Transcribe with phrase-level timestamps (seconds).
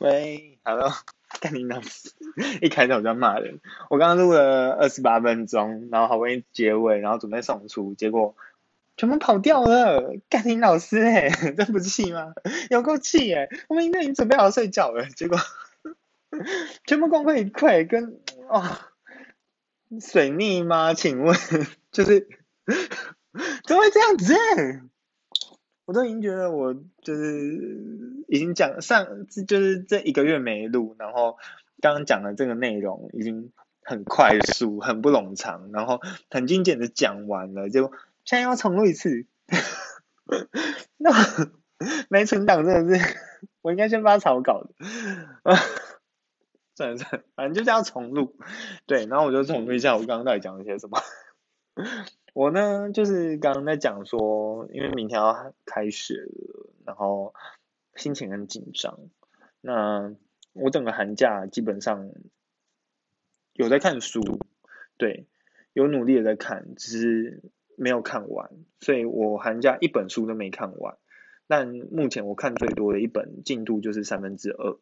[0.00, 0.90] 喂，Hello，
[1.42, 2.10] 干你老师，
[2.62, 3.60] 一开头就要骂人。
[3.90, 8.34] 我刚刚录了二十八分钟，然后好不容易结尾，然后准备送出，结果
[8.96, 10.14] 全部跑掉了。
[10.30, 12.32] 干你老师哎， 这不气吗？
[12.70, 13.46] 有够气哎！
[13.68, 15.38] 我们应该已经准备好睡觉了，结果
[16.86, 18.88] 全部功亏一篑，跟啊
[20.00, 20.94] 水逆吗？
[20.94, 21.36] 请问
[21.92, 22.26] 就是
[23.66, 24.34] 怎么会这样子？
[25.90, 26.72] 我都已经觉得我
[27.02, 31.36] 就是已经讲上就是这一个月没录，然后
[31.80, 33.50] 刚刚讲的这个内容已经
[33.82, 36.00] 很快速、很不冗长，然后
[36.30, 37.90] 很精简的讲完了，就
[38.24, 39.26] 现在要重录一次，
[40.96, 41.10] 那
[42.08, 43.16] 没存档真的是，
[43.60, 44.72] 我应该先发草稿的，
[46.76, 48.36] 算了算了，反正就是要重录，
[48.86, 51.02] 对，然后我就重录一下我刚刚到底讲了些什么。
[52.32, 57.34] 我呢，就是刚刚在讲说，因为明天要开学了，然后
[57.96, 58.98] 心情很紧张。
[59.60, 60.14] 那
[60.52, 62.10] 我整个寒假基本上
[63.52, 64.20] 有在看书，
[64.96, 65.26] 对，
[65.72, 67.42] 有努力的在看，只是
[67.76, 70.96] 没有看完，所以我寒假一本书都没看完。
[71.46, 74.78] 但目前我看最多的一本进度就是三分之二，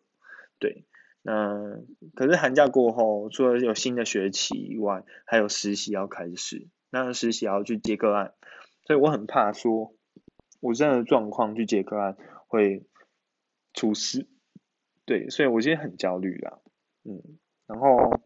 [0.58, 0.84] 对。
[1.22, 1.80] 那
[2.14, 6.68] 可是寒假过后，除了有新的学期以外，还有实习要开始。
[6.90, 8.32] 那实习要去接个案，
[8.86, 9.94] 所以我很怕说，
[10.60, 12.86] 我这样的状况去接个案会
[13.74, 14.26] 出事，
[15.04, 16.58] 对，所以我现在很焦虑啦，
[17.04, 17.22] 嗯，
[17.66, 18.20] 然后，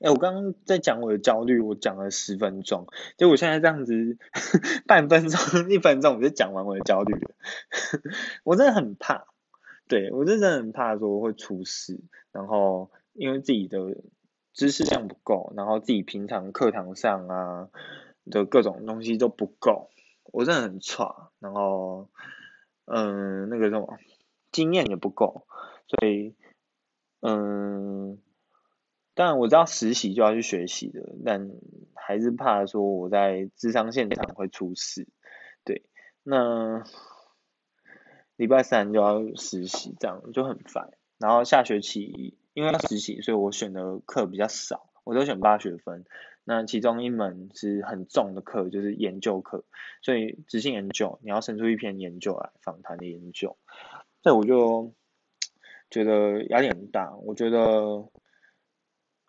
[0.00, 2.86] 哎，我刚刚在讲我的焦虑，我讲了十分钟，
[3.18, 4.16] 结果现在这样子
[4.88, 7.34] 半分钟、一分钟我就讲完我的焦虑了，
[8.44, 9.26] 我真的很怕，
[9.88, 12.00] 对我真的很怕说会出事，
[12.32, 13.78] 然后因为自己的。
[14.52, 17.70] 知识量不够，然后自己平常课堂上啊
[18.26, 19.90] 的各种东西都不够，
[20.32, 22.10] 我真的很差，然后
[22.84, 23.98] 嗯那个什么
[24.50, 25.46] 经验也不够，
[25.86, 26.34] 所以
[27.20, 28.18] 嗯
[29.14, 31.50] 当然我知道实习就要去学习的，但
[31.94, 35.08] 还是怕说我在智商现场会出事，
[35.64, 35.86] 对，
[36.22, 36.84] 那
[38.36, 42.36] 礼拜三就要实习，这样就很烦，然后下学期。
[42.54, 46.04] 因为要实习，所以我选的课比较少，我都选八学分。
[46.44, 49.64] 那其中一门是很重的课，就是研究课，
[50.02, 53.56] 所以执行研究，你要生出一篇研究来，访谈的研究。
[54.22, 54.92] 这我就
[55.88, 57.14] 觉得压力很大。
[57.16, 58.08] 我觉得，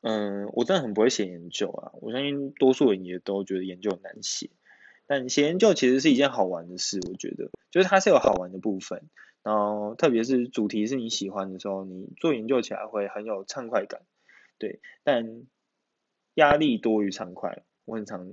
[0.02, 1.92] 嗯，我真的很不会写研究啊。
[2.02, 4.50] 我相信多数人也都觉得研究很难写，
[5.06, 7.00] 但写研究其实是一件好玩的事。
[7.08, 9.04] 我觉得，就是它是有好玩的部分。
[9.44, 14.02] 然后，特别是主题是你喜欢的时候，你做研究起来会很有畅快感，
[14.58, 14.80] 对。
[15.04, 15.44] 但
[16.36, 18.26] 压力多于畅快，我很常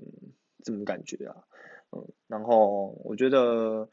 [0.63, 1.43] 这么感觉啊，
[1.91, 2.07] 嗯。
[2.29, 3.91] 然后我觉得，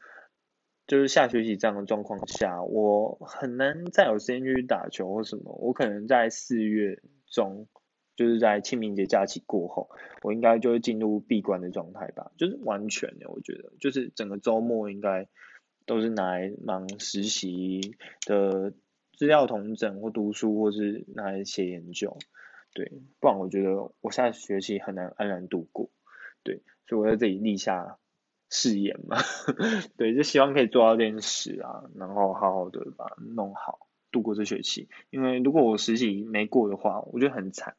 [0.86, 5.52] 就是下学期这样的状况下，我很难再有时间去打球或什么。
[5.60, 7.66] 我可能在四月中，
[8.14, 9.90] 就是在清明节假期过后，
[10.22, 15.28] 我应该就会进入闭关的状态吧，就是完全的，我觉得，就是整个周末应该。
[15.88, 18.74] 都是拿来忙实习的
[19.16, 22.18] 资料统整或读书，或是拿来写研究，
[22.74, 25.90] 对，不然我觉得我下学期很难安然度过，
[26.44, 27.98] 对，所以我在这里立下
[28.50, 29.16] 誓言嘛，
[29.96, 37.76] 对，就希望可以做到这件事啊，然后好好的把它弄好，度过这学期，因为如果我实习没过的话，我觉得很惨，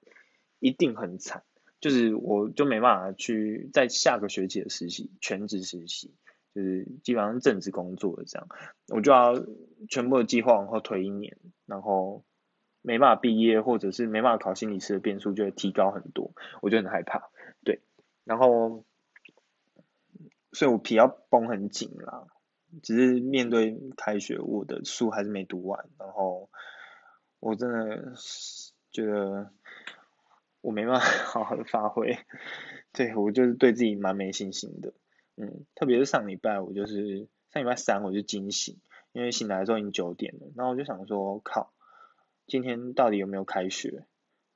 [0.60, 1.44] 一定很惨，
[1.80, 6.16] 就是我就没办法去在下个学期的实习全职实习。
[6.54, 8.48] 就是基本上正职工作的这样，
[8.88, 9.36] 我就要
[9.88, 12.24] 全部的计划往后推一年，然后
[12.82, 17.30] 没办法毕业，或者是没办法考心理师的变数就会提高很多，我就很害怕。
[17.64, 17.82] 对，
[18.24, 18.84] 然后，
[20.52, 22.28] 所以我皮要绷很紧啦。
[22.84, 26.50] 只是面对开学，我的书还是没读完，然后
[27.40, 28.14] 我真的
[28.92, 29.52] 觉得
[30.62, 32.20] 我没办法 好好的发挥，
[32.94, 34.94] 对我就是对自己蛮没信心的。
[35.42, 38.78] 嗯，特别是上礼拜，我就是上礼拜三我就惊醒，
[39.14, 41.72] 因为醒来的时候已经九点了，然后我就想说，靠，
[42.46, 44.06] 今天到底有没有开学？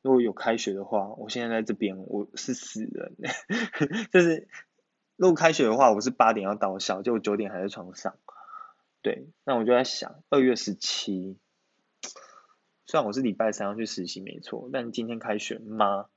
[0.01, 3.15] 如果有开学的话，我现在在这边我是死人，
[4.11, 4.49] 就是
[5.15, 8.17] 如果开学的话，我是八点要到校，就九点还在床上。
[9.01, 11.37] 对，那我就在想，二月十七，
[12.85, 16.09] 虽然我是礼拜三要去实习没错，但今天开学吗？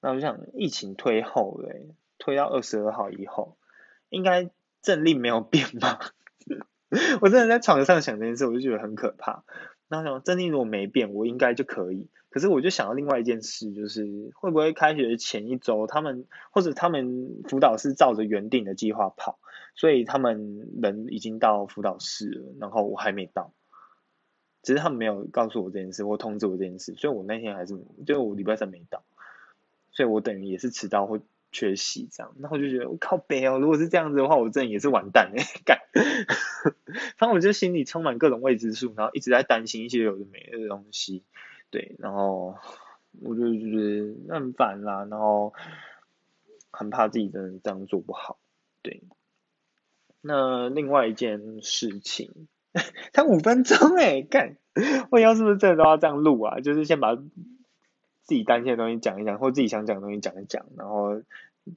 [0.00, 1.94] 那我就想，疫情推后嘞。
[2.22, 3.56] 推到二十二号以后，
[4.08, 4.48] 应该
[4.80, 5.98] 政令没有变吧？
[7.20, 9.42] 我真的在床上想这件事，我就觉得很可怕。
[9.88, 12.06] 那想政令如果没变，我应该就可以。
[12.30, 19.40] 可是我就想到另外一件事，就是会不会开学前一周，他们或者他们辅导室照着原定的计划跑，
[19.74, 23.52] 所以他们人已经到辅导室了，然后我还没到。
[24.62, 27.76] 只是他们没有告诉我这件事或通知我这件事，所以我那天还是
[28.06, 29.02] 就我礼拜三没到，
[29.90, 31.18] 所以我等于也是迟到或
[31.52, 35.78] 缺席这样，然后我就觉得我靠北哦，如果是这样子的话，我真的也是完蛋哎， 干，
[37.16, 41.22] 反正我就心里充满各种未知数，然后一直在担心一些有的没的东西，
[41.70, 42.56] 对，然后
[43.20, 45.52] 我就觉得很烦啦，然后
[46.70, 48.38] 很怕自己真的这样做不好，
[48.82, 49.02] 对。
[50.24, 52.46] 那另外一件事情，
[53.12, 54.56] 才五分钟哎，干，
[55.10, 56.60] 我以后是不是真的都要这样录啊？
[56.60, 57.18] 就是先把
[58.22, 61.22] 自己担心的东西讲一讲，或自己想讲的东西讲一讲，然后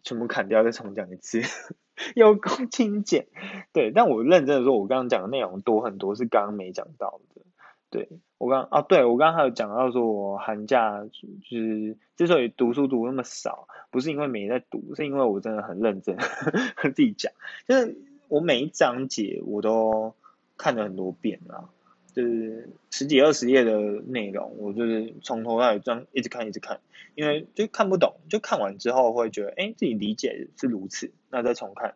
[0.03, 1.41] 全部砍掉再重讲一次，
[2.15, 3.27] 有够精简。
[3.73, 7.41] 对，但我认真的说，我刚刚讲的内容多很多，是刚刚没讲到的。
[7.89, 16.17] 对我刚啊，对我刚刚还有讲到说，我寒假就是之所以读书读那么少，不是因为没在读，是因为我真的很认真，
[16.93, 17.31] 自己讲，
[17.67, 17.97] 就是。
[18.27, 20.15] 我每一章节我都
[20.57, 21.69] 看了很多遍啦，
[22.15, 23.77] 就是十几二十页的
[24.07, 26.79] 内容，我就是从头到尾这样一直看一直看，
[27.13, 31.95] 因为就看不懂，就看完之后会觉得，哎，自己理解是如此，那再重看，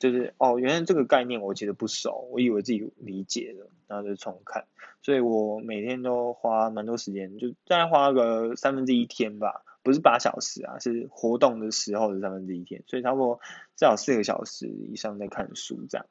[0.00, 4.64] 就是哦，原来这个概念我其实不熟，我以为自己理解了，然后就重看，
[5.02, 9.62] 所以我每天都花蛮多时间，就大概花个三分之一天吧。
[9.82, 13.38] 不是八小时啊，是活动的时候的三分之一天，所以差不多
[13.76, 16.08] 至少四个小时以上在看书这样。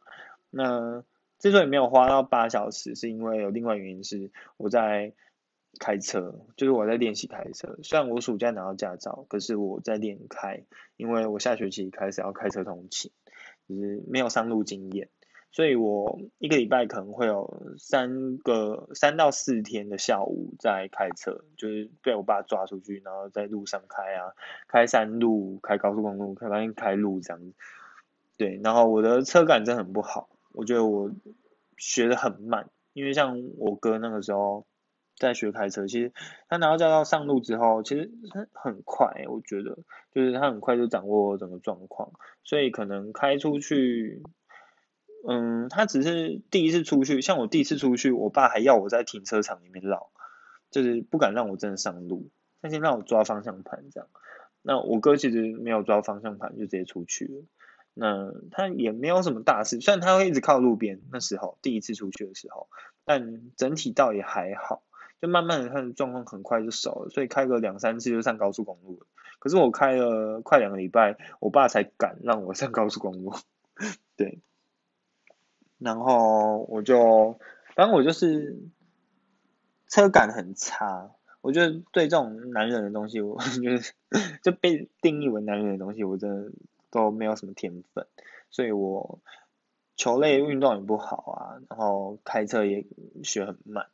[0.50, 1.04] 那
[1.40, 5.14] 之所以没有花到八小时，是因为有另外原因是我在
[5.80, 7.78] 开车，就是我在练习开车。
[7.84, 10.64] 虽然我暑假拿到驾照，可是我在练开，
[10.98, 13.12] 因为我下学期开始要开车通勤，
[13.68, 15.10] 就是没有上路经验。
[15.52, 24.34] 所以我一个礼拜可能会有三个三到四天的下午在开车，就是被我爸抓出去，然后在路上开啊，
[24.68, 27.54] 开山路、开高速公路、开发现开路这样子。
[28.36, 31.12] 对，然后我的车感真的很不好，我觉得我
[31.78, 34.66] 学的很慢，因为像我哥那个时候
[35.18, 36.12] 在学开车，其实
[36.50, 39.78] 他拿到驾照上路之后，其实很很快，我觉得
[40.12, 42.12] 就是他很快就掌握整个状况，
[42.44, 44.24] 所以可能开出去。
[45.28, 50.12] 嗯，他只是第一次出去，像我第一次出去，我爸还要我在停车场里面绕，
[50.70, 52.30] 就是不敢让我真的上路，
[52.62, 54.08] 他先让我抓方向盘这样。
[54.62, 57.44] 那我哥其实没有抓方向盘就直接出去了，
[57.96, 62.68] 那他也没有什么大事，虽然他会一直靠路边，那时候第一次出去的时候，
[63.06, 64.84] 但整体倒也还好，
[65.22, 69.08] 就慢慢的他的状况很快就熟了，所以开个两三次就上高速公路了。
[69.40, 73.34] 可是我开了快两个礼拜，我爸才敢让我上高速公路，
[74.18, 74.40] 对。
[75.78, 77.40] 然后我就，
[77.76, 78.60] 反正我就是
[79.88, 81.12] 车感很差。
[81.42, 83.94] 我觉得对这种男人的东西，我 就是
[84.42, 86.52] 就被定义为男人的东西，我真的
[86.96, 88.08] 都没有什么天分。
[88.50, 89.20] 所以我
[89.98, 92.86] 球类运动也不好啊，然后开车也
[93.24, 93.88] 学很慢，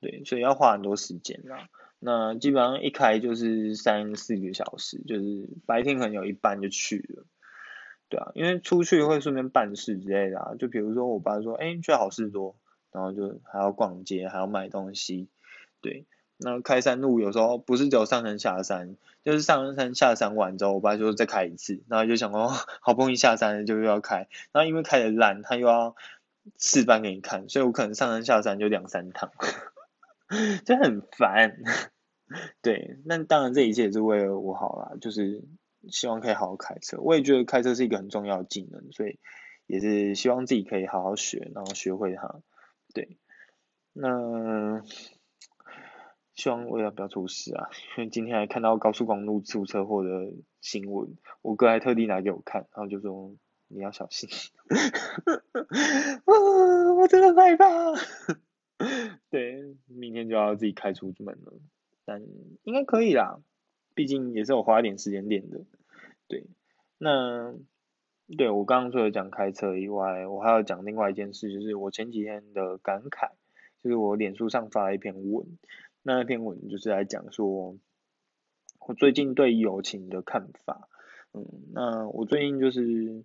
[0.00, 1.68] 对，所以要花很多时间啊。
[2.00, 7.24] 那基本上一开就是三四个小时，就是白天可能有一半就去了。
[8.08, 12.56] 对啊，因为出去会顺便办事之类的啊，就比如说我爸说，哎，去好事多，
[12.90, 15.28] 然后就还要逛街，还要买东西，
[15.80, 16.06] 对。
[16.40, 22.48] 那开山路有时候不是只有上山下山，就是上山下山完之后，我爸就再开一次，然后就想说，
[22.80, 25.94] 好不容易下山了就又要开，然后因为开的烂，他又要
[26.58, 29.30] 示范给你看，所以我可能上山下山就两三趟，
[30.64, 31.56] 就很烦。
[32.62, 35.42] 对，那当然这一切也是为了我好啦，就是。
[35.88, 39.18] 希望可以好好开车，我也觉得开车是一个很重要的技能，所以
[39.66, 42.42] 也是希望自己可以好好学，然后学会它。
[42.92, 43.16] 对，
[43.94, 44.82] 那
[46.40, 47.68] 希望我也不要出事啊，
[47.98, 50.32] 因为今天还看到高速公路出车祸的
[50.62, 53.36] 新闻，我哥还特地拿给我看，然后就说
[53.68, 54.26] 你要小心。
[56.24, 56.24] 啊，
[56.96, 57.66] 我真的害怕。
[59.28, 61.52] 对，明天就要自己开出门了，
[62.06, 62.22] 但
[62.62, 63.38] 应该可以啦。
[63.94, 65.60] 毕竟也是我花一点时间练的，
[66.26, 66.46] 对，
[66.96, 67.52] 那
[68.38, 73.32] 对我刚刚除了讲开车以外，我还要讲另外一件事，就是我前几天的感慨，
[73.82, 75.46] 就是我脸书上发了一篇文，
[76.02, 77.76] 那篇文就是来讲说，
[78.86, 80.88] 我最近对友情的看法，
[81.32, 83.24] 嗯，那我最近就是，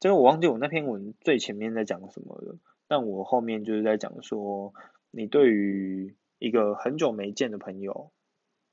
[0.00, 2.56] 这个我忘记我那篇文最前面在讲什么了，
[2.88, 4.74] 但我后面就是在讲说，
[5.10, 8.10] 你对于一个很久没见的朋友。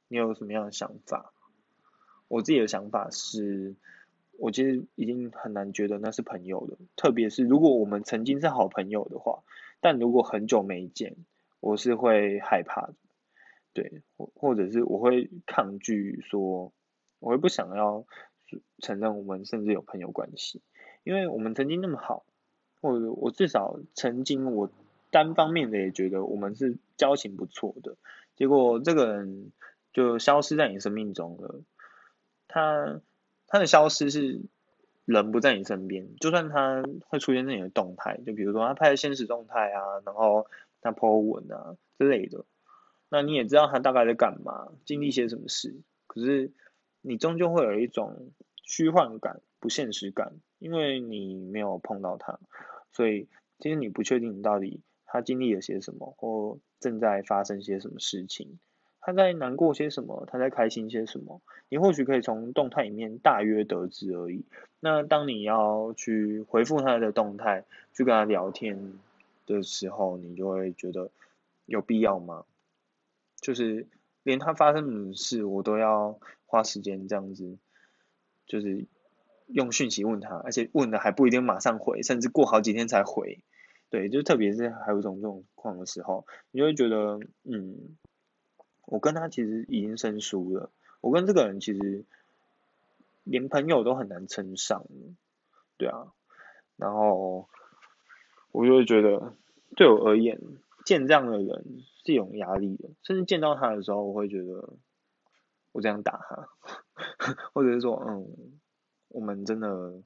[0.10, 1.34] 你有什么样的想法？
[2.28, 3.76] 我自己的想法是，
[4.38, 6.78] 我其实已经很难觉得那是朋友了。
[6.96, 9.42] 特别是如果我们曾经是好朋友的话，
[9.82, 11.16] 但如果很久没见，
[11.64, 12.94] 我是会害怕的。
[13.72, 16.72] 对，或或者是我会抗拒说，
[17.20, 18.06] 我会不想要
[18.80, 20.62] 承认我们甚至有朋友关系，
[21.04, 22.24] 因为我们曾经那么好，
[22.82, 24.70] 或者我至少曾经我
[25.10, 27.96] 单方面的也觉得我们是交情不错的，
[28.36, 29.52] 结果这个人
[29.92, 31.62] 就消失在你生命中了。
[32.48, 33.02] 他
[33.48, 34.42] 他的消失是
[35.06, 40.46] 人不在你身边，就算他会出现在你的动态，就比如说他拍的现实动态啊，然后
[40.84, 42.46] 他 po 文啊之类的，
[43.10, 46.52] 那你也知道他大概在干嘛，经历些什么事，可是
[47.02, 48.32] 你终究会有一种
[48.64, 52.40] 虚幻感、不现实感，因为你没有碰到他，
[52.92, 54.82] 所以其实你不确定你到底。
[55.06, 58.58] 他经历了些什么，或正在发生些什么事情？
[59.00, 60.26] 他在难过些什么？
[60.26, 61.40] 他在开心些什么？
[61.70, 64.44] 你或许可以从动态里面大约得知而已。
[64.80, 67.64] 那当你要去回复他的动态，
[67.94, 68.94] 去跟他聊天
[69.46, 71.12] 的时候，你就会觉得
[71.66, 72.46] 有必要吗？
[73.42, 73.88] 就是
[74.24, 77.58] 连他发生什么事，我都要花时间这样子，
[78.46, 78.86] 就是
[79.48, 83.40] 用讯息问他，而且问的还不一定马上回，甚至过好几天才回。
[83.90, 87.96] 对，就特别是还有一种状况的时候，你就会觉得，嗯，
[88.86, 92.04] 我跟他其实已经生疏了，我跟这个人其实
[93.24, 94.86] 连朋友都很难称上，
[95.78, 96.12] 对啊，
[96.76, 97.50] 然后
[98.54, 99.36] 我就会觉得，
[99.76, 100.40] 对我而言，
[100.86, 104.70] 见这样的人是有压力的，甚至见到他的时候，我会觉得
[105.72, 106.48] 我这样打他，
[107.54, 108.60] 或者是说，嗯，
[109.10, 110.02] 我们真的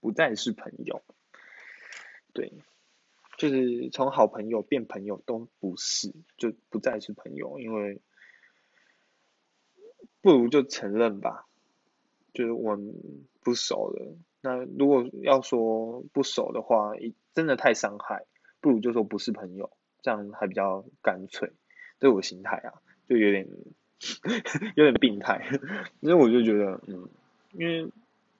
[0.00, 1.02] 不再是朋友，
[2.34, 2.52] 对。
[3.38, 8.00] 就是从好朋友变朋友都不是，就不再是朋友，因为
[10.20, 11.48] 不如就承认吧，
[12.34, 12.94] 就是我们
[13.42, 14.16] 不熟了。
[14.42, 16.92] 那如果要说不熟的话，
[17.32, 18.26] 真的太伤害，
[18.60, 19.70] 不如就说不是朋友，
[20.02, 21.52] 这样还比较干脆。
[21.98, 23.48] 这我心态啊，就有点
[24.76, 25.48] 有点病态，
[26.00, 27.08] 因为我就觉得，嗯，
[27.52, 27.90] 因为。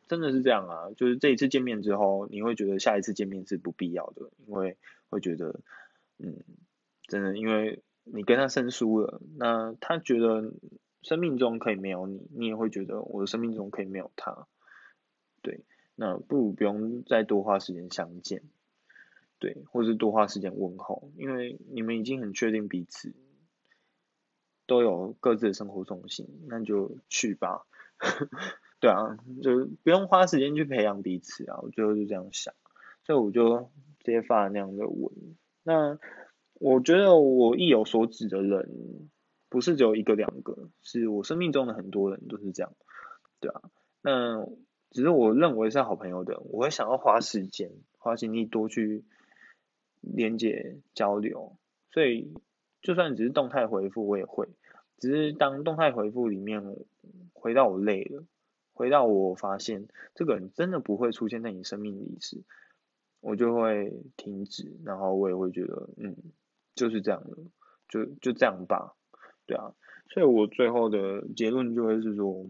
[0.08, 4.76] 真的是这样啊，就是这一次见面之后，你会觉得下一次见面是不必要的，因为
[5.08, 5.60] 会觉得，
[6.18, 6.36] 嗯，
[7.08, 10.52] 真的，因为你跟他生疏了，那他觉得
[11.00, 14.46] 生命中可以没有你，你也会觉得我的生命中可以没有他，
[15.40, 15.60] 对，
[15.94, 18.42] 那不如不用再多花时间相见，
[19.38, 23.14] 对，或是多花时间问候，因为你们已经很确定彼此
[24.66, 27.66] 都有各自的生活重心，那就去吧。
[28.80, 32.52] 对啊，就不用花时间去培养彼此啊，我最后就这样想，
[33.04, 33.70] 所以我就
[34.00, 35.12] 直接发了那样的文。
[35.62, 35.98] 那
[36.54, 39.10] 我觉得我意有所指的人，
[39.48, 42.72] 不是只有一个两个，是我生命中的很多人都是这样，
[43.38, 43.62] 对啊。
[44.00, 44.48] 那
[44.92, 49.04] 只是我认为是好朋友的，我会想要花时间、花精力多去
[50.00, 51.56] 连接交流，
[51.90, 52.32] 所以
[52.80, 54.48] 就算只是动态回复，我也会。
[54.98, 56.76] 只是当动态回复里面
[57.32, 58.24] 回到我累了。
[58.74, 62.42] 回到我发现这个人真的不会出现在你生命里时，
[63.20, 66.16] 我就会停止，然后我也会觉得，嗯，
[66.74, 67.36] 就是这样的，
[67.88, 68.94] 就就这样吧，
[69.46, 69.74] 对啊，
[70.08, 72.46] 所以我最后的结论就会是说，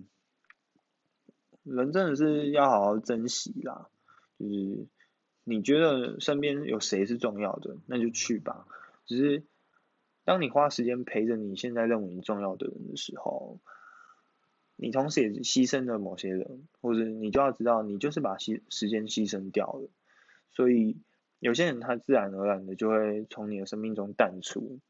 [1.63, 3.89] 人真的是要好好珍惜啦，
[4.39, 4.87] 就是
[5.45, 8.67] 你觉得身边有谁是重要的，那就去吧，
[9.07, 9.45] 只是
[10.25, 13.61] 当你花时间陪着你现在认为重要的人的时候。
[14.75, 19.89] 你同时也牺牲了某些人，或者你就要知道，你就是把牺时间牺牲掉了。
[20.51, 20.97] 所以
[21.39, 24.81] 有些人他自然而然的就会从你的生命中淡出。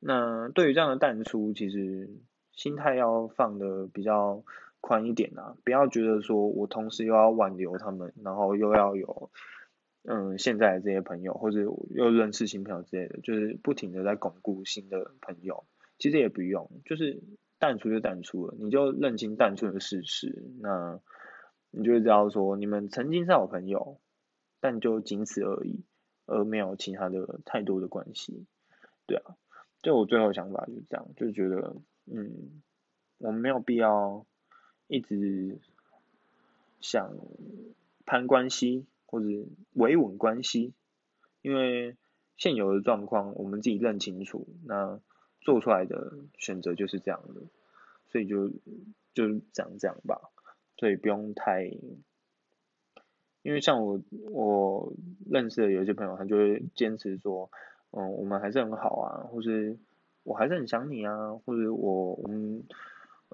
[0.00, 2.10] 那对于这样的淡出，其实
[2.52, 4.42] 心态要放的比较
[4.82, 9.30] 宽一点啊，不要觉得说我同时又要挽留他们，然后又要有
[10.04, 15.64] 嗯现在的这些朋友，或者又认识新朋友之类的，就是不停的在巩固新的朋友。
[15.98, 17.22] 其实也不用，就是。
[17.62, 20.98] 淡出就淡出了，你就认清淡出的事实，那
[21.70, 24.00] 你就知道说，你们曾经是好朋友，
[24.58, 25.84] 但就仅此而已，
[26.26, 28.46] 而没有其他的太多的关系，
[29.06, 29.36] 对啊，
[29.80, 32.60] 就我最后想法就是这样，就觉得，嗯，
[33.18, 34.26] 我们没有必要
[34.92, 35.58] 一直
[36.80, 37.16] 想
[38.04, 39.26] 攀关系或者
[39.72, 40.72] 维稳关系，
[41.40, 41.96] 因为
[42.36, 45.00] 现有的状况我们自己认清楚，那。
[45.44, 47.40] 做出来的选择就是这样的，
[48.06, 48.48] 所以就
[49.12, 50.30] 就讲这样吧，
[50.76, 51.64] 所以不用太，
[53.42, 54.92] 因为像我我
[55.28, 57.50] 认识的有些朋友，他就会坚持说，
[57.90, 59.76] 嗯，我们还是很好啊，或是
[60.22, 62.62] 我还是很想你啊，或者我嗯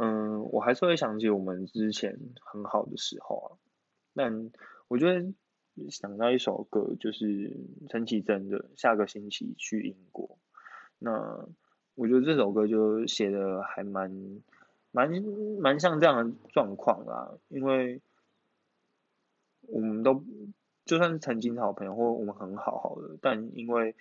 [0.00, 3.48] 嗯，我还是会想起我们之前很好的时候啊，
[4.14, 4.50] 但
[4.88, 5.32] 我觉得
[5.90, 7.56] 想到一首歌，就是
[7.88, 10.26] 陈绮贞的《下个星期去英国》，
[10.98, 11.48] 那。
[12.00, 14.40] 我觉得这首歌就写的还蛮
[14.92, 15.10] 蛮
[15.60, 18.00] 蛮像这样的状况啦，因为
[19.62, 20.22] 我们都
[20.84, 23.96] 就算是曾经好朋友或我们很好好的，但因为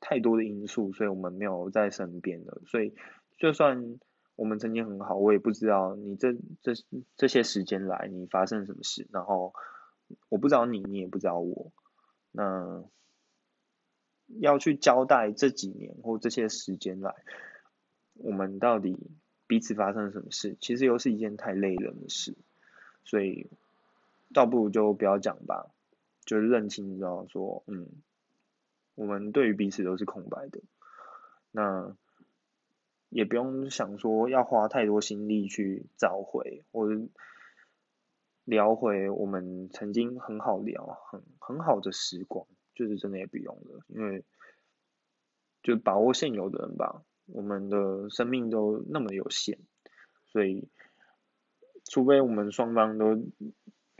[0.00, 2.62] 太多的因素，所以我们没有在身边了。
[2.64, 2.94] 所以
[3.36, 4.00] 就算
[4.40, 6.32] 我们曾经很好，我也不知道你这
[6.62, 6.72] 这
[7.14, 9.52] 这些时间来你发生什么事，然后
[10.30, 11.70] 我不知道你，你也不知道我。
[12.32, 12.82] 那
[14.38, 17.14] 要去交代这几年或这些时间来，
[18.14, 18.96] 我们到底
[19.46, 22.34] 彼此发生了什么事，其实又是一件太累人的事，
[23.04, 23.50] 所以
[24.32, 25.66] 倒不如就不要讲吧，
[26.24, 27.88] 就认清知道说，嗯，
[28.94, 30.62] 我们对于彼此都是空白的，
[31.50, 31.94] 那
[33.10, 37.00] 也不用想说要花太多心力去找回或者
[38.44, 42.46] 聊回我们曾经很好聊、很很好的时光。
[42.72, 44.24] 就是真的也不用了，因为
[45.62, 47.02] 就把握现有的人吧。
[47.26, 49.58] 我们的生命都那么有限，
[50.24, 50.66] 所以
[51.84, 53.22] 除非我们双方都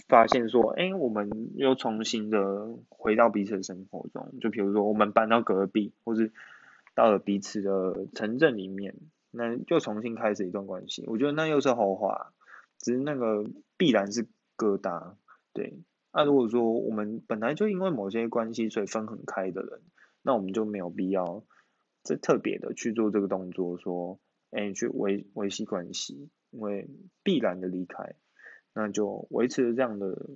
[0.08, 4.32] 发现说，哎，我们又重新的回到彼此的生活中。
[4.40, 6.32] 就比如说，我们搬到隔壁，或是
[7.00, 8.94] 到了彼此的城镇里面，
[9.30, 11.02] 那就重新开始一段关系。
[11.06, 12.34] 我觉得那又是后话，
[12.78, 13.42] 只是那个
[13.78, 15.14] 必然是疙瘩，
[15.54, 15.78] 对。
[16.12, 19.80] 那如果说我们本来就因为某些关系所以分很开的人，
[20.20, 21.42] 那我们就没有必要
[22.04, 26.86] 这特别的去做这个动作，说，哎，去维维系关系，因为
[27.22, 28.14] 必然的离开，
[28.74, 30.28] 那就维持这样的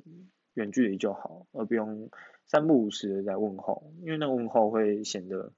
[0.54, 2.08] 远距离就好，而不用
[2.46, 5.52] 三不五时的在问候，因为那问候会显得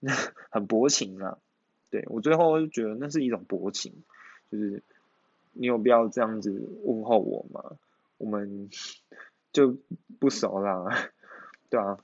[0.50, 1.38] 很薄情啊。
[1.90, 3.92] 对我最后就觉得那是一种薄情，
[4.50, 4.82] 就是
[5.52, 7.76] 你有必要这样子问候我吗？
[8.18, 8.68] 我们
[9.52, 9.76] 就
[10.18, 11.10] 不熟啦，
[11.68, 11.98] 对啊，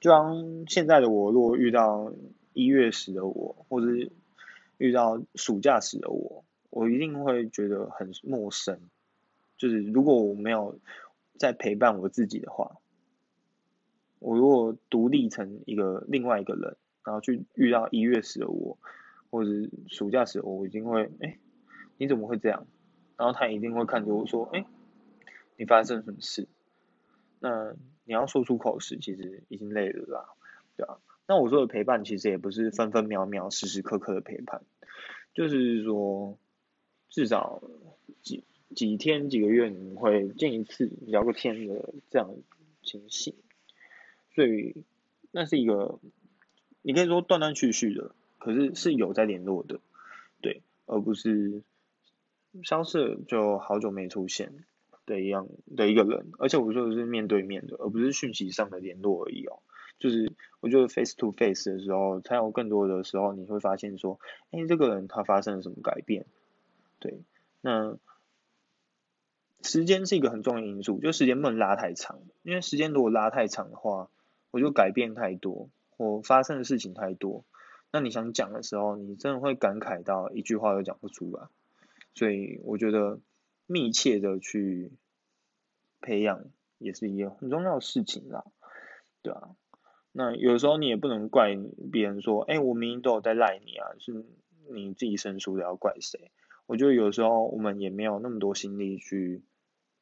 [0.00, 2.12] 就像现在的我，如果遇到
[2.54, 3.88] 一月时的我，或者
[4.78, 8.80] 遇到暑假时的我，我一定会觉得很陌生。
[9.58, 10.78] 就是如果我没有
[11.36, 12.78] 在陪伴我自己的话，
[14.20, 18.78] 我如果独立成一个另外一个人，然后去遇到一月时的我，
[19.30, 19.50] 或者
[19.88, 21.38] 暑假时，我我一定会，哎，
[21.98, 22.66] 你怎么会这样？
[23.16, 24.64] 然后他一定会看着我说，哎。
[25.58, 26.48] 你发生什么事？
[27.38, 27.72] 那
[28.04, 30.28] 你要说出口时，其实已经累了啦，
[30.76, 30.98] 对啊。
[31.28, 34.62] 那我说的陪伴，其实也不是分分秒秒、时时刻刻的陪伴，
[35.34, 36.36] 就是说
[37.10, 37.62] 至少
[38.22, 38.42] 几
[38.74, 42.34] 几天、几个月，你会见一次、聊个天的这样
[42.82, 43.34] 情形。
[44.34, 44.74] 所以
[45.30, 46.00] 那是一个，
[46.82, 49.80] 你可以说断断续续的，可是是有在联络的，
[50.40, 51.62] 对，而不是
[52.62, 54.52] 消失就好久没出现。
[55.04, 59.58] 的一样的一个人，而且我说的是面对面的，而不是讯息上的联络而已哦。
[59.98, 64.20] 就是我觉得 face to face 的时候，才有更多的时候，你会发现说，
[64.52, 66.24] 哎，这个人他发生了什么改变？
[67.00, 67.18] 对，
[67.62, 67.98] 那
[69.62, 74.08] 时间是一个很重要的因素，就时间不能拉太长，因为时间如果拉太长的话，
[74.52, 75.68] 我就改变太多，
[76.02, 77.44] 我发生的事情太多，
[77.92, 81.48] 那你想讲的时候，你真的会感慨到一句话都讲不出来。
[82.14, 83.20] 所以我觉得。
[83.64, 84.92] 密切的去
[86.00, 86.44] 培养
[86.76, 88.44] 也是一件很重要的事情啦，
[89.22, 89.50] 对啊，
[90.10, 91.56] 那有时候你也不能怪
[91.90, 94.26] 别人说，哎，我明明都有在赖你啊，是
[94.68, 96.32] 你自己生疏的，要怪谁？
[96.66, 99.42] 我觉得有时候我们也没有那么多心力去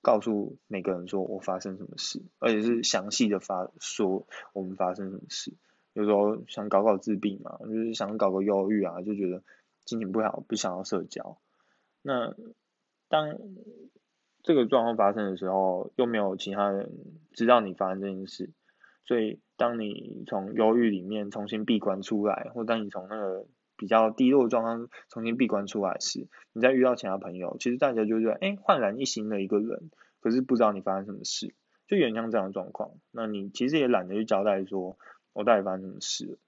[0.02, 5.52] 告诉每个人说我发生什么事，而且是详细的发说我们发生什么事。
[5.92, 9.42] 有时候想搞搞自闭嘛，就是想搞个忧郁啊，就觉得
[9.84, 11.38] 心情不好，不想要社交，
[12.02, 12.34] 那。
[13.12, 13.36] 当
[14.44, 16.92] 这个状况发生的时候，又没有其他人
[17.32, 18.52] 知道你发生这件事，
[19.04, 31.52] 所以当你从忧郁里面重新闭关出来，或当你从那个比较低落状况重新闭关出来时，你再遇到其他朋友，其实大家就觉得，哎，焕然一新的一个人，可是不知道你发生什么事，
[31.88, 32.92] 就原像这样的状况。
[33.10, 34.96] 那你其实也懒得去交代说，
[35.32, 36.38] 我到底发生什么事，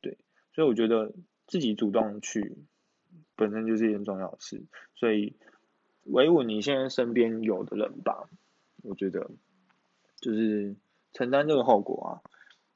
[0.00, 0.18] 对，
[0.54, 1.12] 所以我觉得
[1.46, 2.56] 自己主动去，
[3.36, 5.36] 本身就是一件重要的事，所以。
[6.04, 8.28] 维稳你现在身边有的人吧，
[8.82, 9.30] 我觉得
[10.20, 10.74] 就是
[11.12, 12.10] 承担这个后果啊。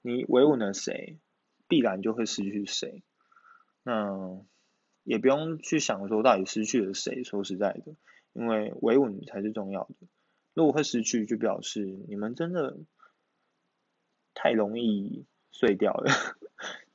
[0.01, 1.19] 你维稳了谁，
[1.67, 3.03] 必然就会失去谁。
[3.83, 4.41] 那
[5.03, 7.25] 也不用去想说到底失去了谁。
[7.25, 7.97] 说实在的，
[8.33, 10.07] 因为维稳才是重要的。
[10.55, 12.79] 如果会失去，就表示你们真的
[14.35, 15.27] 太容易
[15.59, 16.13] 碎掉了。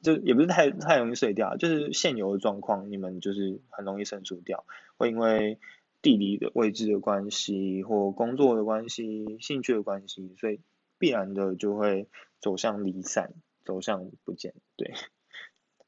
[0.01, 4.65] 就也不是太太容易碎掉，就是现有的状况，你们就是很容易生疏掉，
[4.97, 5.59] 会因为。
[6.03, 10.59] 地理的位置的关系，或工作的关系、兴趣的关系，所以
[10.97, 14.55] 必然的就会走向离散，走向不见。
[14.77, 14.95] 对，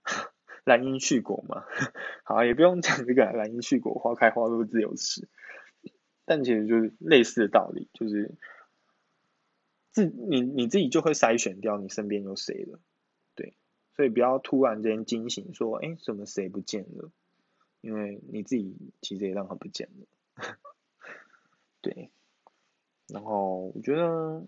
[0.65, 1.65] 兰因去果嘛，
[2.23, 5.27] 好，也不用讲这个兰因去果，花开花落自有时。
[6.25, 8.35] 但其实就是类似的道理，就是
[9.93, 12.79] 自你你自己就会筛选掉你身边有谁了。
[13.35, 13.55] 对，
[13.95, 17.09] 所以不要突然间惊醒说，哎，怎么谁不见了？
[17.79, 20.07] 因为你自己其实也让他不见了。
[21.81, 22.11] 对，
[23.07, 24.45] 然后我觉得，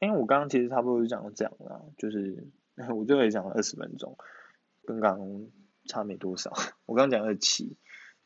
[0.00, 2.46] 因为我刚刚其实差不多就讲这样了，就是
[2.96, 4.16] 我最后也讲了二十分钟，
[4.84, 5.46] 跟刚刚
[5.84, 6.52] 差没多少。
[6.86, 7.76] 我刚刚讲二七，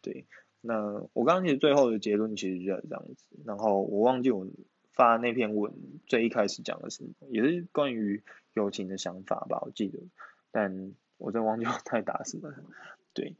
[0.01, 0.27] 对，
[0.61, 4.47] 那我刚刚其实最后的结论其实就是这样子，然后我忘记我
[4.93, 5.73] 发那篇文
[6.07, 8.23] 最一开始讲的是，也是关于
[8.55, 9.99] 友情的想法吧，我记得，
[10.51, 12.53] 但我真忘记我太打什么，
[13.15, 13.37] 对。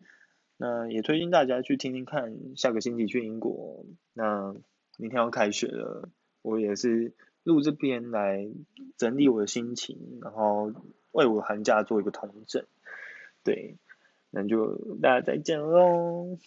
[0.59, 3.85] 那也推荐大家去听听看，下个星期去英国。
[4.13, 4.55] 那
[4.97, 6.09] 明天要开学了，
[6.41, 8.49] 我也是录这边来
[8.97, 10.73] 整理我的心情，然后
[11.11, 12.65] 为我寒假做一个统整。
[13.43, 13.77] 对，
[14.31, 16.39] 那就大家再见喽。